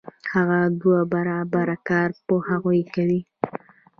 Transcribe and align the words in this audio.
هغه 0.33 0.59
دوه 0.81 0.99
برابره 1.13 1.77
کار 1.89 2.09
په 2.25 2.35
هغوی 2.47 2.81
کوي 2.93 3.21